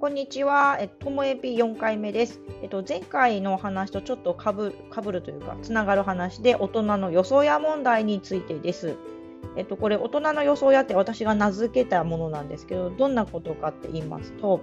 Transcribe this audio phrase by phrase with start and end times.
[0.00, 0.78] こんにちは。
[0.80, 2.40] えともえぴ4回目です。
[2.62, 8.96] えっと、前回の話とちょっとかぶかぶるというか、つながる話で、大人の予想屋問題についてです。
[9.56, 14.62] えっと、これ、大人の予想屋って私が名付けたものなんですけど、どんなことかって言いますと、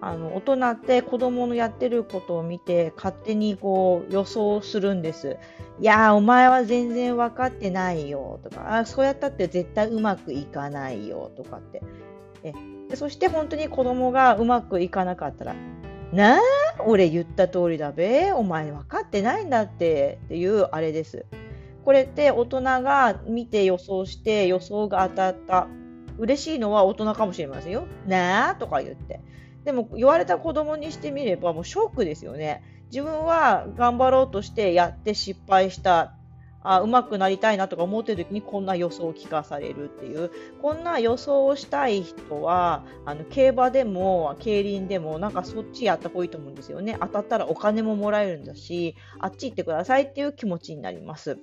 [0.00, 5.38] あの大人って子供のやってることを見て勝手にこう予想するんです。
[5.80, 11.82] いやーお前は全然分かってないよとかあそうやったって絶対うまくいかないよとかって
[12.44, 12.52] え
[12.94, 15.54] そして本当に子供がうまくいかなかったら
[16.12, 16.40] 「なあ
[16.86, 21.26] 俺言った通りだべお前分かってないんだって」っていうあれです。
[21.84, 25.68] これって大人が見て予想して予想が当たった
[26.18, 27.86] 嬉しいのは大人かもしれませんよ。
[28.06, 29.20] なあとか言って。
[29.64, 32.62] でも言われた子供にしてみればもうショックですよね。
[32.90, 36.15] 自分は頑張ろうとしてやって失敗した
[36.74, 40.30] あ上手くなりたいなとか思ってる時にこんな予想を聞かされるっていう。
[40.60, 46.96] こんな予想をしたい人はあの競馬でも競輪でもなんかそっちやった方がいいと思うんですよね。
[47.00, 51.38] 当たったらお金ももらえるんだしあっち行ってくださいっていう気持ちになります。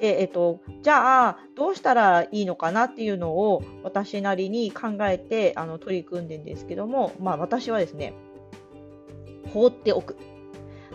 [0.00, 8.12] でえっと、じゃあどうしたらいいのかなっていうのを私なりに考えてあの取り組んでるんですけども、まあ、私はですね
[9.52, 10.16] 放っておく。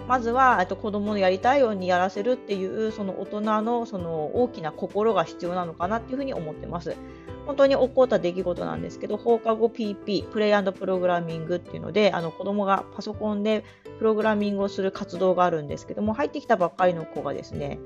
[0.10, 6.98] まずはと子供のやりたいようにやらせるっていうその大人のその大きな心が必要なのかなっていうふうに思ってます。
[7.46, 13.64] 本当に起こった出来事なんですけど、放課後 PP、プレイプログラミングっていうので、あの子供がパソコンで
[14.00, 17.78] プログラミングをする活動があるんですけども、入ってきたばっかりの子がですね、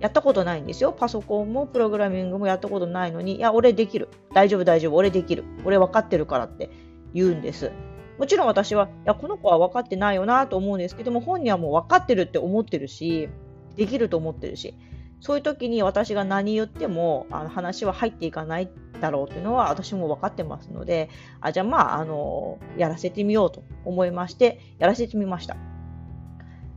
[0.00, 0.92] やったことないんですよ。
[0.92, 4.08] パソコンもプログラミングもやったことないのに、いや、俺できる。
[4.32, 4.96] 大丈夫、大丈夫。
[4.96, 5.44] 俺できる。
[5.66, 6.70] 俺分かってるからって
[7.12, 7.70] 言うんです。
[8.18, 13.28] もちろん私は、いや、この子は分かってないよなと思うんですけども、本人はもう分かってるって思ってるし、
[13.76, 14.74] できると思ってるし、
[15.20, 25.56] そういう時に私が何言ってもあの話は入っていかないだろうというのは私も分かってますので、あじゃあまあ、あの、やらせてみようと思いまして、やらせてみました。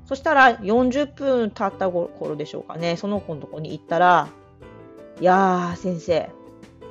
[0.06, 4.28] そしたら40分経った頃でしょうかね、その子のとこに行ったら、
[5.22, 6.30] いやー、先生、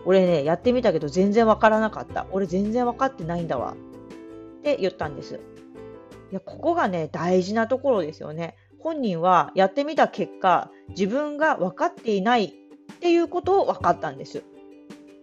[0.05, 2.27] 俺ね、やってみたけど全然わからなかった。
[2.31, 3.75] 俺全然わかってないんだわ。
[4.59, 5.41] って言ったんです。
[6.31, 8.57] いや、ここがね、大事なところですよね。
[8.79, 12.53] 本人はやってみた結果、自分が分かっていないっ
[13.01, 14.45] ていうことを分かったんです。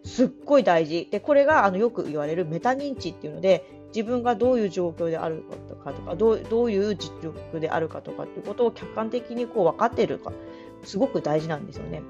[0.03, 1.07] すっごい大事。
[1.11, 5.43] で、これがあのよく言われるメタ認知っていうので、自分がどういう状況である
[5.83, 10.33] かとか、どうどういう実力であるかとかっていうことを客観的にこう分かっているか、
[10.83, 12.01] すごく大事なんですよね。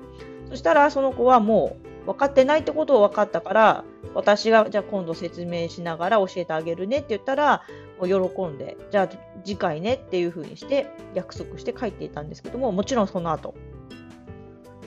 [0.50, 3.84] そしたらその子はもう分かってないってことを分かったから、
[4.14, 7.64] 私がじゃあ今度説明しながら教えてあげるねって言ったら
[8.00, 9.10] もう、喜んで、じゃあ
[9.44, 13.56] 次回ねっていうふうにして約束して帰っていたんですけども、もちろんその後、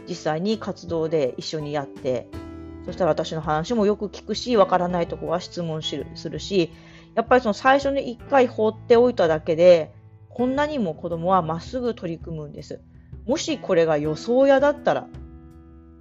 [0.09, 2.29] 実際に活動で一緒にやって、
[2.87, 6.73] そしたら私の話もよく聞くし、わからないとこは質問するし、
[7.15, 9.93] やっぱりその最初に1回放っておいただけで、
[10.31, 12.81] こんなにも子供はまっすぐ取り組むんです。
[13.27, 15.07] もしこれが予想屋だったら、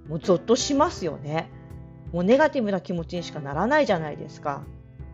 [0.08, 1.50] もうゾッとしますよね。
[2.12, 4.64] もうネガティブな気持ちにしかならないじゃないですか。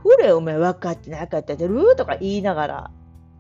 [0.03, 2.91] ほれ、お前分かってなかったでるとか言いながら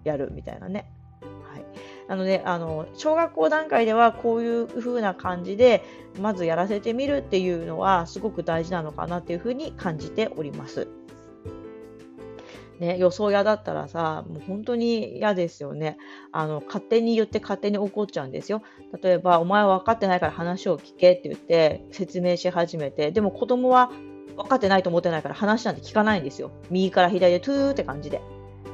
[0.02, 0.90] やるみたいなね。
[1.22, 1.64] はい。
[2.08, 5.84] なので、あの、小学校段階ではこういう風な感じで、
[6.20, 10.88] まずやらせてみるっていうのはすごく大事なのかなっていう風に感じております。
[12.80, 15.96] ね、予想屋だったらさ、もう本当に嫌ですよね。
[16.32, 18.62] あの、勝手に言って勝手に怒っちゃうんですよ。
[19.02, 23.90] 例えば、お前は分かってないから話を聞けって言って説明し始めて、でも子供は
[24.36, 26.50] 分かってないと思ってないから話なんて聞かないんですよ。
[26.70, 28.20] 右から左でトゥーって感じで。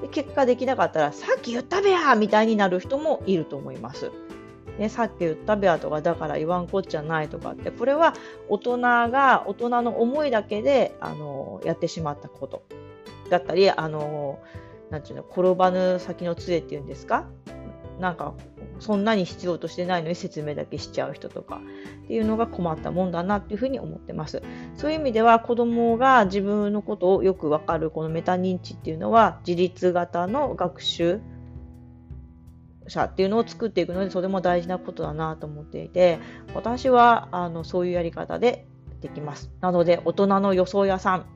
[0.00, 4.10] で結果できなかったら、さっき言ったべやみたいになる人もいると思います。
[4.78, 8.15] ね、さっき言ったべやとかだから言わんこっちゃないとかってこれは
[8.49, 12.62] 大人が大人の思いだけであのやってしまったこと
[13.30, 14.38] だったり、あの、
[14.91, 17.26] なんていうの、転ばぬ先の杖っていうんですか？
[17.98, 18.34] なんか、
[18.78, 21.60] そんなに必要としてないのに説明だけしちゃう人とか
[22.04, 24.42] っていうのが困ったもんだなっていうふうに思ってます。
[24.74, 31.21] そういう意味では子供が自分のことをよくわかるこのメタ認知っていうのは自立型の学習
[32.88, 36.18] 者っていうのを作っていくのでとても大事なことだなと思っていて
[36.54, 38.66] 私はあのそういうやり方で
[39.03, 39.50] できます。
[39.60, 41.26] なので大人の予想屋さん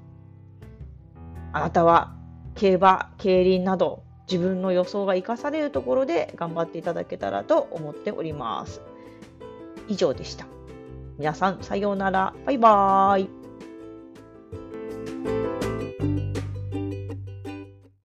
[1.54, 2.12] あなたは
[2.56, 8.82] 競馬、競輪など自分の予想が生かされるところで頑張っていただけたらと思っております。
[9.86, 10.46] 以上でした。
[11.16, 12.34] 皆さん、さようなら。
[12.44, 13.43] バイバーイ。